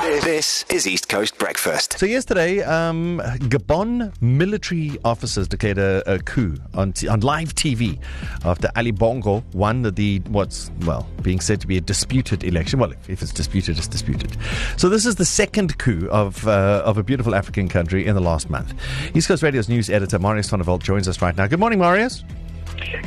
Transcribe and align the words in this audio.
This 0.00 0.64
is 0.70 0.86
East 0.86 1.10
Coast 1.10 1.36
Breakfast. 1.36 1.98
So 1.98 2.06
yesterday, 2.06 2.62
um, 2.62 3.20
Gabon 3.22 4.10
military 4.22 4.98
officers 5.04 5.46
declared 5.46 5.76
a, 5.76 6.14
a 6.14 6.18
coup 6.20 6.56
on, 6.72 6.94
t- 6.94 7.06
on 7.06 7.20
live 7.20 7.54
TV 7.54 7.98
after 8.42 8.70
Ali 8.76 8.92
Bongo 8.92 9.44
won 9.52 9.82
the, 9.82 9.90
the 9.90 10.20
what's 10.30 10.70
well 10.86 11.06
being 11.20 11.38
said 11.38 11.60
to 11.60 11.66
be 11.66 11.76
a 11.76 11.82
disputed 11.82 12.44
election. 12.44 12.78
Well, 12.78 12.92
if, 12.92 13.10
if 13.10 13.20
it's 13.20 13.32
disputed, 13.32 13.76
it's 13.76 13.88
disputed. 13.88 14.38
So 14.78 14.88
this 14.88 15.04
is 15.04 15.16
the 15.16 15.26
second 15.26 15.76
coup 15.76 16.08
of 16.10 16.48
uh, 16.48 16.82
of 16.86 16.96
a 16.96 17.02
beautiful 17.02 17.34
African 17.34 17.68
country 17.68 18.06
in 18.06 18.14
the 18.14 18.22
last 18.22 18.48
month. 18.48 18.72
East 19.14 19.28
Coast 19.28 19.42
Radio's 19.42 19.68
news 19.68 19.90
editor 19.90 20.18
Marius 20.18 20.48
van 20.48 20.60
der 20.60 20.64
Walt 20.64 20.82
joins 20.82 21.08
us 21.08 21.20
right 21.20 21.36
now. 21.36 21.46
Good 21.46 21.60
morning, 21.60 21.78
Marius. 21.78 22.24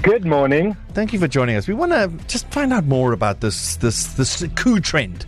Good 0.03 0.25
morning. 0.25 0.77
Thank 0.93 1.11
you 1.11 1.17
for 1.17 1.27
joining 1.27 1.55
us. 1.55 1.67
We 1.67 1.73
want 1.73 1.91
to 1.91 2.11
just 2.27 2.47
find 2.51 2.71
out 2.71 2.85
more 2.85 3.13
about 3.13 3.41
this 3.41 3.77
this 3.77 4.13
this 4.13 4.45
coup 4.55 4.79
trend. 4.79 5.25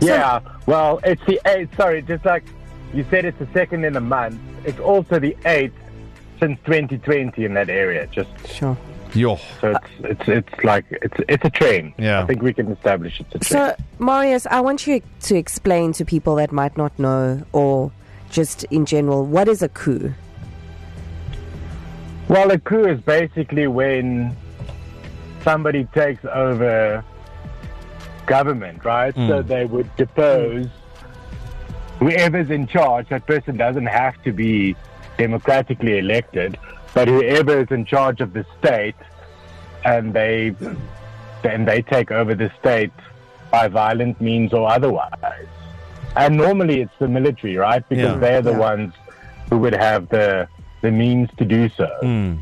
Yeah, 0.00 0.40
well, 0.66 1.00
it's 1.04 1.24
the 1.26 1.40
eighth. 1.46 1.76
Sorry, 1.76 2.02
just 2.02 2.24
like 2.24 2.44
you 2.94 3.04
said, 3.10 3.24
it's 3.24 3.38
the 3.38 3.48
second 3.52 3.84
in 3.84 3.96
a 3.96 4.00
month. 4.00 4.40
It's 4.64 4.78
also 4.78 5.18
the 5.18 5.36
eighth 5.44 5.74
since 6.38 6.58
2020 6.64 7.44
in 7.44 7.54
that 7.54 7.68
area. 7.68 8.06
Just 8.06 8.30
Sure. 8.46 8.76
Yo. 9.12 9.36
so 9.60 9.72
it's 9.72 9.88
it's 10.04 10.28
it's 10.28 10.64
like 10.64 10.84
it's 10.90 11.16
it's 11.28 11.44
a 11.44 11.50
train. 11.50 11.92
Yeah. 11.98 12.22
I 12.22 12.26
think 12.26 12.42
we 12.42 12.52
can 12.52 12.70
establish 12.70 13.20
it's 13.20 13.34
a 13.34 13.38
trend. 13.40 13.76
So, 13.76 13.84
Marius, 13.98 14.46
I 14.46 14.60
want 14.60 14.86
you 14.86 15.02
to 15.22 15.36
explain 15.36 15.92
to 15.94 16.04
people 16.04 16.36
that 16.36 16.52
might 16.52 16.76
not 16.78 16.96
know 16.98 17.42
or 17.52 17.90
just 18.30 18.64
in 18.64 18.86
general, 18.86 19.26
what 19.26 19.48
is 19.48 19.62
a 19.62 19.68
coup? 19.68 20.14
Well, 22.28 22.50
a 22.52 22.58
coup 22.58 22.84
is 22.86 23.00
basically 23.00 23.66
when 23.66 24.36
somebody 25.42 25.84
takes 25.86 26.24
over 26.24 27.04
government, 28.30 28.84
right? 28.84 29.14
So 29.14 29.42
hmm. 29.42 29.48
they 29.48 29.64
would 29.66 29.88
depose 29.96 30.68
whoever's 31.98 32.50
in 32.58 32.66
charge. 32.66 33.08
That 33.08 33.26
person 33.26 33.56
doesn't 33.56 33.86
have 33.86 34.22
to 34.22 34.32
be 34.32 34.76
democratically 35.18 35.98
elected, 35.98 36.56
but 36.94 37.08
whoever 37.08 37.60
is 37.60 37.70
in 37.78 37.84
charge 37.84 38.20
of 38.20 38.32
the 38.32 38.44
state, 38.58 39.00
and 39.84 40.14
they 40.14 40.54
then 41.42 41.64
they 41.64 41.80
take 41.82 42.10
over 42.20 42.34
the 42.34 42.50
state 42.60 42.92
by 43.50 43.66
violent 43.66 44.20
means 44.20 44.52
or 44.52 44.70
otherwise. 44.70 45.50
And 46.16 46.36
normally 46.36 46.76
it's 46.82 46.98
the 46.98 47.08
military, 47.08 47.56
right? 47.56 47.84
Because 47.88 48.14
Yeah. 48.14 48.24
they're 48.24 48.42
the 48.52 48.56
Yeah. 48.58 48.70
ones 48.70 48.92
who 49.48 49.58
would 49.58 49.76
have 49.88 50.08
the 50.16 50.28
the 50.82 50.90
means 50.90 51.28
to 51.40 51.44
do 51.44 51.62
so. 51.80 51.90
Hmm. 52.00 52.34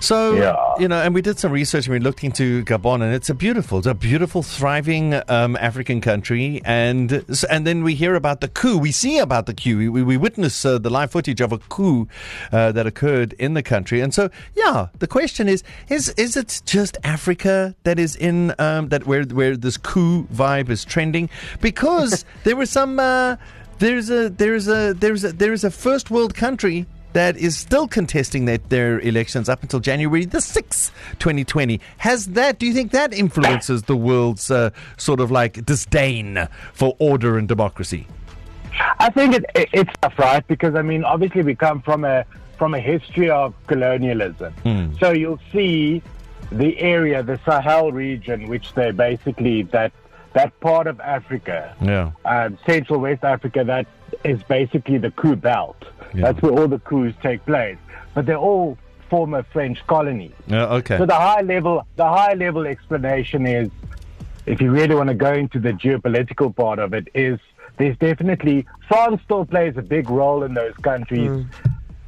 So 0.00 0.34
Yeah. 0.34 0.54
you 0.78 0.88
know, 0.88 1.00
and 1.02 1.14
we 1.14 1.22
did 1.22 1.38
some 1.38 1.52
research 1.52 1.86
and 1.86 1.92
we 1.94 1.98
looked 2.00 2.22
into 2.24 2.64
Gabon, 2.64 3.02
and 3.02 3.14
it's 3.14 3.30
a 3.30 3.34
beautiful, 3.34 3.78
it's 3.78 3.86
a 3.86 3.94
beautiful, 3.94 4.42
thriving 4.42 5.20
um, 5.28 5.56
African 5.56 6.00
country. 6.00 6.60
And 6.64 7.24
and 7.50 7.66
then 7.66 7.82
we 7.84 7.94
hear 7.94 8.14
about 8.14 8.40
the 8.40 8.48
coup. 8.48 8.78
We 8.78 8.92
see 8.92 9.18
about 9.18 9.46
the 9.46 9.54
coup. 9.54 9.76
We, 9.78 9.88
we, 9.88 10.02
we 10.02 10.16
witness 10.16 10.64
uh, 10.64 10.78
the 10.78 10.90
live 10.90 11.10
footage 11.10 11.40
of 11.40 11.52
a 11.52 11.58
coup 11.58 12.08
uh, 12.52 12.72
that 12.72 12.86
occurred 12.86 13.32
in 13.34 13.54
the 13.54 13.62
country. 13.62 14.00
And 14.00 14.12
so, 14.14 14.30
yeah, 14.54 14.88
the 14.98 15.06
question 15.06 15.48
is: 15.48 15.62
is 15.88 16.10
is 16.10 16.36
it 16.36 16.62
just 16.66 16.96
Africa 17.04 17.74
that 17.84 17.98
is 17.98 18.16
in 18.16 18.54
um, 18.58 18.88
that 18.88 19.06
where 19.06 19.24
where 19.24 19.56
this 19.56 19.76
coup 19.76 20.24
vibe 20.34 20.70
is 20.70 20.84
trending? 20.84 21.28
Because 21.60 22.24
there 22.44 22.56
was 22.56 22.70
some. 22.70 22.98
Uh, 23.00 23.36
there's 23.78 24.10
a 24.10 24.28
there's 24.28 24.66
a 24.68 24.92
there's 24.94 25.22
a 25.24 25.32
there's 25.32 25.62
a 25.62 25.70
first 25.70 26.10
world 26.10 26.34
country 26.34 26.84
that 27.12 27.36
is 27.36 27.56
still 27.56 27.88
contesting 27.88 28.44
their, 28.44 28.58
their 28.58 29.00
elections 29.00 29.48
up 29.48 29.62
until 29.62 29.80
January 29.80 30.24
the 30.24 30.38
6th, 30.38 30.90
2020. 31.18 31.80
Has 31.98 32.26
that, 32.28 32.58
do 32.58 32.66
you 32.66 32.72
think 32.72 32.92
that 32.92 33.12
influences 33.12 33.82
the 33.84 33.96
world's 33.96 34.50
uh, 34.50 34.70
sort 34.96 35.20
of 35.20 35.30
like 35.30 35.64
disdain 35.64 36.48
for 36.72 36.96
order 36.98 37.38
and 37.38 37.48
democracy? 37.48 38.06
I 38.98 39.10
think 39.10 39.34
it, 39.34 39.44
it, 39.54 39.68
it's 39.72 39.92
tough, 40.00 40.18
right? 40.18 40.46
Because 40.46 40.74
I 40.74 40.82
mean, 40.82 41.04
obviously, 41.04 41.42
we 41.42 41.54
come 41.54 41.82
from 41.82 42.04
a 42.04 42.24
from 42.58 42.74
a 42.74 42.80
history 42.80 43.30
of 43.30 43.54
colonialism. 43.66 44.52
So 44.98 45.12
you'll 45.12 45.40
see 45.52 46.02
the 46.50 46.78
area, 46.78 47.22
the 47.22 47.38
Sahel 47.44 47.92
region, 47.92 48.48
which 48.48 48.74
they 48.74 48.90
basically 48.90 49.62
that 49.64 49.92
that 50.34 50.58
part 50.60 50.86
of 50.86 51.00
Africa, 51.00 51.74
Yeah. 51.80 52.12
um, 52.24 52.58
Central 52.66 53.00
West 53.00 53.24
Africa, 53.24 53.64
that 53.64 53.86
is 54.24 54.42
basically 54.44 54.98
the 54.98 55.10
coup 55.12 55.36
belt. 55.36 55.76
Yeah. 56.14 56.22
That's 56.32 56.42
where 56.42 56.52
all 56.52 56.68
the 56.68 56.78
coups 56.78 57.16
take 57.22 57.44
place. 57.46 57.78
But 58.14 58.26
they're 58.26 58.36
all 58.36 58.78
former 59.10 59.42
French 59.42 59.86
colonies. 59.86 60.32
Uh, 60.50 60.76
okay. 60.76 60.98
So 60.98 61.06
the 61.06 61.14
high 61.14 61.40
level, 61.42 61.86
the 61.96 62.04
high 62.04 62.34
level 62.34 62.66
explanation 62.66 63.46
is, 63.46 63.70
if 64.46 64.60
you 64.60 64.70
really 64.70 64.94
want 64.94 65.08
to 65.08 65.14
go 65.14 65.32
into 65.32 65.58
the 65.58 65.72
geopolitical 65.72 66.54
part 66.54 66.78
of 66.78 66.94
it, 66.94 67.08
is 67.14 67.38
there's 67.76 67.96
definitely 67.98 68.66
France 68.88 69.20
still 69.24 69.44
plays 69.44 69.76
a 69.76 69.82
big 69.82 70.10
role 70.10 70.42
in 70.42 70.54
those 70.54 70.74
countries 70.76 71.44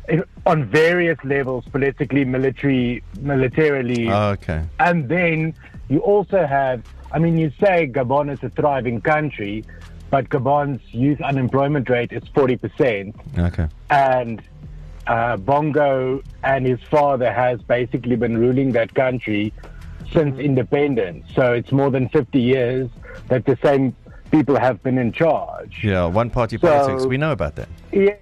in, 0.08 0.24
on 0.46 0.64
various 0.64 1.18
levels, 1.24 1.64
politically, 1.70 2.24
military, 2.24 3.02
militarily, 3.20 4.10
okay. 4.10 4.64
and 4.80 5.08
then 5.08 5.54
you 5.90 5.98
also 5.98 6.46
have. 6.46 6.82
I 7.12 7.18
mean, 7.18 7.36
you 7.36 7.50
say 7.60 7.86
Gabon 7.88 8.32
is 8.32 8.42
a 8.42 8.48
thriving 8.50 9.00
country, 9.00 9.64
but 10.10 10.28
Gabon's 10.30 10.80
youth 10.94 11.20
unemployment 11.20 11.90
rate 11.90 12.12
is 12.12 12.22
forty 12.34 12.56
percent 12.56 13.16
Okay. 13.36 13.66
and 13.90 14.40
uh, 15.08 15.36
Bongo 15.36 16.22
and 16.44 16.64
his 16.64 16.80
father 16.84 17.32
has 17.32 17.60
basically 17.62 18.14
been 18.16 18.38
ruling 18.38 18.70
that 18.72 18.94
country 18.94 19.52
since 20.12 20.38
independence. 20.38 21.24
So 21.34 21.52
it's 21.52 21.72
more 21.72 21.90
than 21.90 22.08
50 22.10 22.40
years 22.40 22.88
that 23.28 23.44
the 23.44 23.56
same 23.62 23.94
people 24.30 24.56
have 24.58 24.80
been 24.84 24.98
in 24.98 25.10
charge. 25.12 25.80
Yeah, 25.82 26.06
one 26.06 26.30
party 26.30 26.58
So- 26.58 26.68
politics. 26.68 27.06
We 27.06 27.16
know 27.16 27.32
about 27.32 27.56
that. 27.56 27.68
Yes. 27.92 28.18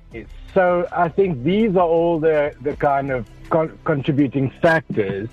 So 0.55 0.87
I 0.93 1.09
think 1.09 1.45
these 1.45 1.77
are 1.77 1.87
all 1.87 2.19
the, 2.21 2.55
the 2.63 2.75
kind 2.77 3.11
of 3.11 3.27
con- 3.51 3.79
contributing 3.85 4.51
factors 4.63 5.29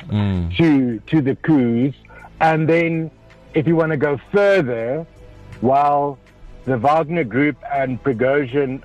to 0.57 0.99
to 1.07 1.21
the 1.21 1.35
coups. 1.37 1.97
And 2.41 2.67
then, 2.67 3.11
if 3.53 3.67
you 3.67 3.75
want 3.75 3.91
to 3.91 3.97
go 3.97 4.19
further, 4.31 5.05
while 5.61 6.17
the 6.65 6.77
Wagner 6.77 7.23
Group 7.23 7.57
and 7.73 8.01
Prigozhin 8.03 8.83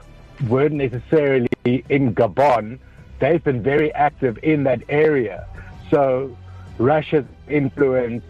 weren't 0.48 0.74
necessarily 0.74 1.48
in 1.64 2.14
Gabon, 2.14 2.78
they've 3.18 3.42
been 3.42 3.62
very 3.62 3.92
active 3.94 4.38
in 4.42 4.64
that 4.64 4.82
area. 4.88 5.46
So 5.90 6.36
Russia's 6.78 7.26
influence 7.48 8.22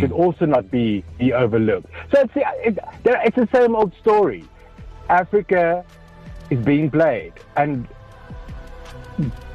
should 0.00 0.12
also 0.12 0.46
not 0.46 0.70
be, 0.70 1.04
be 1.18 1.32
overlooked. 1.32 1.86
So 2.12 2.20
it's, 2.22 2.34
the- 2.34 2.46
it, 2.66 2.78
it's 3.04 3.36
the 3.36 3.48
same 3.54 3.76
old 3.76 3.92
story. 4.00 4.44
Africa 5.08 5.84
is 6.50 6.58
being 6.64 6.90
played, 6.90 7.32
and 7.56 7.86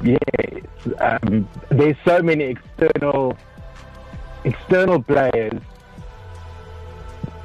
yes, 0.02 0.18
um, 0.98 1.48
there's 1.70 1.96
so 2.04 2.22
many 2.22 2.44
external 2.44 3.36
external 4.44 5.02
players 5.02 5.60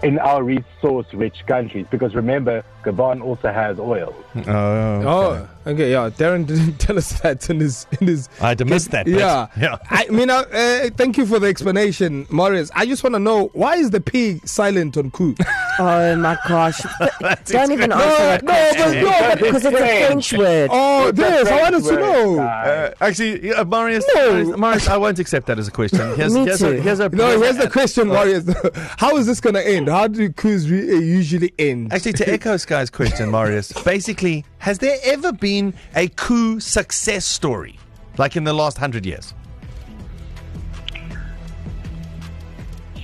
in 0.03 0.17
our 0.19 0.43
resource-rich 0.43 1.45
countries. 1.45 1.85
Because 1.91 2.15
remember, 2.15 2.63
Gabon 2.83 3.21
also 3.21 3.51
has 3.51 3.79
oil. 3.79 4.15
Oh, 4.35 4.41
okay. 4.41 5.07
Oh, 5.07 5.49
okay, 5.67 5.91
yeah. 5.91 6.09
Darren 6.09 6.45
didn't 6.47 6.77
tell 6.79 6.97
us 6.97 7.19
that 7.21 7.49
in 7.49 7.59
his 7.59 7.85
in 7.99 8.07
his. 8.07 8.29
I 8.41 8.49
had 8.49 8.57
to 8.59 8.65
miss 8.65 8.87
that 8.87 9.05
bit. 9.05 9.19
Yeah, 9.19 9.47
Yeah. 9.59 9.77
I 9.89 10.07
mean, 10.07 10.29
uh, 10.29 10.45
uh, 10.51 10.89
thank 10.95 11.17
you 11.17 11.25
for 11.25 11.39
the 11.39 11.47
explanation, 11.47 12.27
Marius. 12.29 12.71
I 12.75 12.85
just 12.85 13.03
want 13.03 13.15
to 13.15 13.19
know 13.19 13.47
why 13.53 13.75
is 13.75 13.89
the 13.91 13.99
P 14.01 14.39
silent 14.45 14.95
on 14.97 15.11
coup? 15.11 15.35
Oh 15.81 16.15
my 16.17 16.37
gosh. 16.45 16.81
Don't 17.45 17.71
even 17.71 17.93
answer 17.93 18.17
that 18.17 18.43
no, 18.43 18.51
but 18.51 18.75
question. 18.75 19.03
no, 19.05 19.09
but 19.11 19.39
Because 19.39 19.65
it's 19.65 19.73
a 19.75 19.77
French 19.77 20.33
word. 20.33 20.69
oh, 20.73 21.07
It's 21.07 21.19
a 21.19 21.21
this 21.21 21.47
I 21.47 21.61
wanted 21.61 21.83
French 21.85 21.99
to 21.99 22.05
know. 22.05 22.39
Uh, 22.41 22.93
actually, 22.99 23.47
yeah, 23.47 23.63
Marius, 23.63 24.05
No. 24.13 24.31
Marius, 24.33 24.57
Marius, 24.57 24.87
I 24.89 24.97
won't 24.97 25.19
accept 25.19 25.47
that 25.47 25.57
as 25.57 25.69
a 25.69 25.71
question. 25.71 25.99
Here's, 26.17 26.33
Me 26.33 26.43
here's, 26.43 26.59
too. 26.59 26.67
A, 26.67 26.81
here's 26.81 26.99
a 26.99 27.07
No, 27.09 27.39
here's 27.41 27.55
the 27.55 27.69
question, 27.69 28.09
Marius. 28.09 28.45
How 28.97 29.15
is 29.15 29.25
this 29.25 29.39
going 29.39 29.53
to 29.53 29.65
end? 29.65 29.87
How 29.87 30.07
do 30.09 30.29
coups 30.33 30.67
re- 30.67 30.91
uh, 30.91 30.99
usually 30.99 31.53
end? 31.57 31.93
Actually, 31.93 32.13
to 32.13 32.29
echo 32.29 32.57
Sky's 32.57 32.89
question, 32.89 33.31
Marius, 33.31 33.71
basically, 33.83 34.43
has 34.57 34.79
there 34.79 34.97
ever 35.05 35.31
been 35.31 35.73
a 35.95 36.09
coup 36.09 36.59
success 36.59 37.23
story, 37.25 37.79
like 38.17 38.35
in 38.35 38.43
the 38.43 38.51
last 38.53 38.77
hundred 38.77 39.05
years? 39.05 39.33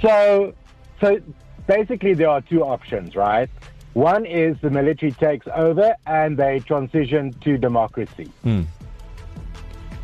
So, 0.02 0.54
so 1.00 1.20
basically, 1.68 2.14
there 2.14 2.30
are 2.30 2.42
two 2.42 2.64
options, 2.64 3.16
right? 3.16 3.50
One 3.94 4.26
is 4.26 4.58
the 4.62 4.70
military 4.70 5.12
takes 5.14 5.48
over 5.56 5.96
and 6.06 6.38
they 6.38 6.60
transition 6.60 7.34
to 7.42 7.58
democracy, 7.58 8.30
hmm. 8.44 8.64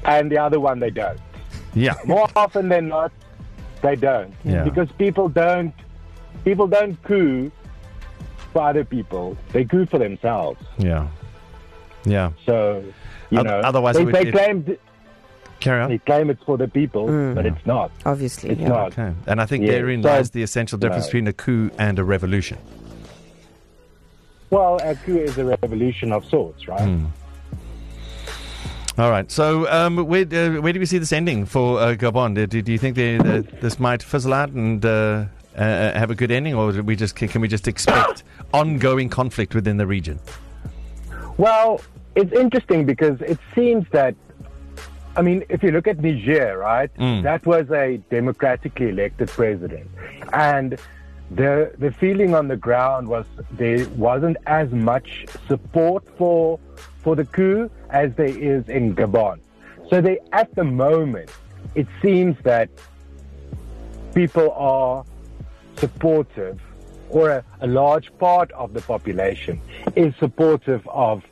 and 0.05 0.31
the 0.31 0.37
other 0.37 0.59
one 0.59 0.79
they 0.79 0.89
don't. 0.91 1.19
Yeah. 1.73 1.95
More 2.05 2.27
often 2.35 2.69
than 2.69 2.87
not, 2.87 3.11
they 3.81 3.95
don't, 3.95 4.33
Yeah. 4.45 4.63
because 4.63 4.89
people 4.93 5.27
don't 5.27 5.73
people 6.45 6.67
don't 6.67 7.01
coup 7.03 7.51
for 8.53 8.61
other 8.61 8.85
people; 8.85 9.37
they 9.51 9.65
coup 9.65 9.85
for 9.85 9.99
themselves. 9.99 10.61
Yeah. 10.77 11.07
Yeah. 12.05 12.31
So, 12.45 12.83
you 13.29 13.43
know, 13.43 13.59
otherwise 13.59 13.95
they, 13.95 14.03
it 14.03 14.11
they 14.11 14.27
it- 14.27 14.31
claim 14.31 14.77
Carry 15.61 15.81
on. 15.81 15.89
they 15.89 15.99
claim 15.99 16.29
it's 16.29 16.43
for 16.43 16.57
the 16.57 16.67
people, 16.67 17.05
but 17.35 17.45
it's 17.45 17.65
not. 17.65 17.91
Obviously. 18.05 18.49
It's 18.49 18.59
yeah. 18.61 18.67
not. 18.67 18.91
Okay. 18.97 19.13
And 19.27 19.39
I 19.39 19.45
think 19.45 19.63
Yeah, 19.65 19.73
therein 19.73 20.03
so- 20.03 20.09
lies 20.09 20.31
the 20.31 20.43
essential 20.43 20.77
difference 20.77 21.05
No. 21.05 21.07
between 21.09 21.27
a 21.27 21.33
coup 21.33 21.71
and 21.77 21.97
a 21.99 22.03
revolution. 22.03 22.57
Well, 24.49 24.79
a 24.83 24.95
coup 24.95 25.17
is 25.17 25.37
a 25.37 25.45
revolution 25.45 26.11
of 26.11 26.25
sorts, 26.25 26.67
right? 26.67 26.81
Hmm. 26.81 27.05
All 28.97 29.09
right. 29.09 29.31
So, 29.31 29.71
um, 29.71 29.97
where 30.05 30.23
uh, 30.25 30.61
where 30.61 30.73
do 30.73 30.79
we 30.79 30.85
see 30.85 30.97
this 30.97 31.13
ending 31.13 31.45
for 31.45 31.79
uh, 31.79 31.95
Gabon? 31.95 32.35
Do, 32.49 32.61
do 32.61 32.71
you 32.71 32.77
think 32.77 32.97
they, 32.97 33.17
uh, 33.17 33.43
this 33.61 33.79
might 33.79 34.03
fizzle 34.03 34.33
out 34.33 34.49
and 34.49 34.85
uh, 34.85 35.25
uh, 35.55 35.93
have 35.97 36.11
a 36.11 36.15
good 36.15 36.29
ending, 36.31 36.53
or 36.53 36.71
we 36.81 36.97
just 36.97 37.15
can 37.15 37.39
we 37.41 37.47
just 37.47 37.67
expect 37.69 38.23
ongoing 38.53 39.07
conflict 39.07 39.55
within 39.55 39.77
the 39.77 39.87
region? 39.87 40.19
Well, 41.37 41.79
it's 42.15 42.33
interesting 42.33 42.85
because 42.85 43.21
it 43.21 43.39
seems 43.55 43.85
that, 43.91 44.13
I 45.15 45.21
mean, 45.21 45.43
if 45.49 45.61
you 45.63 45.71
look 45.71 45.87
at 45.87 45.99
Niger, 45.99 46.57
right, 46.57 46.89
Mm. 46.97 47.23
that 47.23 47.45
was 47.45 47.69
a 47.71 47.97
democratically 48.09 48.89
elected 48.89 49.27
president, 49.29 49.89
and 50.33 50.79
the 51.31 51.71
the 51.77 51.91
feeling 51.91 52.33
on 52.33 52.47
the 52.47 52.55
ground 52.57 53.07
was 53.07 53.25
there 53.51 53.85
wasn't 54.07 54.37
as 54.47 54.69
much 54.71 55.25
support 55.47 56.03
for 56.17 56.59
for 57.03 57.15
the 57.15 57.25
coup 57.25 57.69
as 57.89 58.13
there 58.15 58.25
is 58.53 58.67
in 58.69 58.95
Gabon. 58.95 59.39
So 59.89 59.99
they, 60.01 60.19
at 60.31 60.53
the 60.55 60.63
moment, 60.63 61.29
it 61.75 61.87
seems 62.01 62.37
that 62.43 62.69
people 64.13 64.51
are 64.51 65.03
supportive, 65.77 66.59
or 67.09 67.29
a, 67.29 67.43
a 67.61 67.67
large 67.67 68.11
part 68.17 68.51
of 68.53 68.73
the 68.73 68.81
population 68.81 69.59
is 69.95 70.13
supportive 70.19 70.87
of 70.87 71.23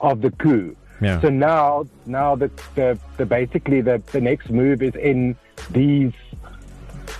of 0.00 0.20
the 0.20 0.30
coup. 0.32 0.76
Yeah. 1.00 1.20
So 1.20 1.28
now, 1.28 1.86
now 2.06 2.34
the, 2.34 2.50
the, 2.74 2.98
the 3.16 3.26
basically 3.26 3.80
the, 3.80 4.02
the 4.12 4.20
next 4.20 4.50
move 4.50 4.82
is 4.82 4.94
in 4.94 5.36
these 5.70 6.12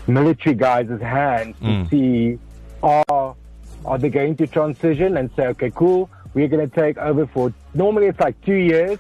military 0.07 0.55
guys' 0.55 1.01
hands 1.01 1.57
to 1.61 1.65
mm. 1.65 1.91
see 1.91 2.39
are 2.83 3.37
are 3.85 3.99
they 3.99 4.09
going 4.09 4.37
to 4.37 4.47
transition 4.47 5.17
and 5.17 5.31
say, 5.37 5.47
okay, 5.47 5.71
cool, 5.71 6.11
we're 6.35 6.49
going 6.49 6.69
to 6.69 6.75
take 6.75 6.99
over 6.99 7.27
for 7.27 7.53
normally 7.75 8.07
it's 8.07 8.21
like 8.21 8.41
two 8.45 8.55
years, 8.55 8.99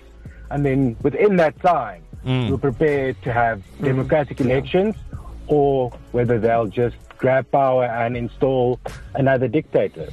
and 0.50 0.64
then 0.64 0.96
within 1.02 1.36
that 1.36 1.60
time, 1.60 2.02
mm. 2.24 2.50
we're 2.50 2.58
prepared 2.58 3.20
to 3.22 3.32
have 3.32 3.62
mm. 3.78 3.84
democratic 3.84 4.40
elections, 4.40 4.94
or 5.46 5.90
whether 6.12 6.38
they'll 6.38 6.66
just 6.66 6.96
grab 7.19 7.50
power 7.50 7.84
and 7.84 8.16
install 8.16 8.78
another 9.14 9.48
dictator. 9.48 10.08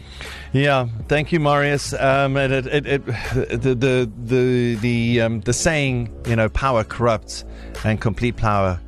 Yeah, 0.55 0.87
thank 1.09 1.33
you, 1.33 1.41
Marius. 1.41 1.91
Um, 1.91 2.37
and 2.37 2.53
it, 2.53 2.65
it, 2.67 2.87
it, 2.87 3.05
the 3.05 3.75
the 3.75 4.09
the 4.23 4.75
the 4.75 5.21
um, 5.21 5.41
the 5.41 5.51
saying, 5.51 6.09
you 6.25 6.37
know, 6.37 6.47
power 6.47 6.85
corrupts, 6.85 7.43
and 7.83 7.99
complete 7.99 8.37
power 8.37 8.79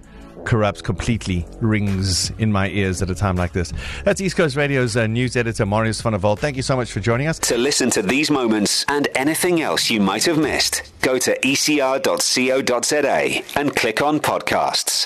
corrupts 0.45 0.81
completely 0.81 1.45
rings 1.59 2.29
in 2.39 2.53
my 2.53 2.69
ears 2.69 3.01
at 3.01 3.09
a 3.09 3.15
time 3.15 3.35
like 3.35 3.51
this. 3.51 3.73
That's 4.05 4.21
East 4.21 4.37
Coast 4.37 4.55
Radio's 4.55 4.95
uh, 4.95 5.07
news 5.07 5.35
editor 5.35 5.65
Marius 5.65 5.99
van 5.99 6.13
der. 6.13 6.35
Thank 6.37 6.55
you 6.55 6.63
so 6.63 6.77
much 6.77 6.89
for 6.89 7.01
joining 7.01 7.27
us. 7.27 7.37
To 7.39 7.57
listen 7.57 7.89
to 7.89 8.01
these 8.01 8.31
moments 8.31 8.85
and 8.87 9.09
anything 9.15 9.61
else 9.61 9.89
you 9.89 9.99
might 9.99 10.23
have 10.23 10.37
missed, 10.37 10.89
go 11.01 11.19
to 11.19 11.37
ecr.co.za 11.41 13.43
and 13.59 13.75
click 13.75 14.01
on 14.01 14.21
podcasts. 14.21 15.05